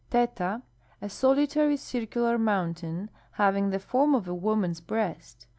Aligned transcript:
'J'eta.— 0.09 0.63
A 1.03 1.07
solitary, 1.09 1.77
circular 1.77 2.39
mountain 2.39 3.11
having 3.33 3.69
the 3.69 3.77
form 3.77 4.15
of 4.15 4.27
a 4.27 4.33
woman's 4.33 4.81
breast. 4.81 5.45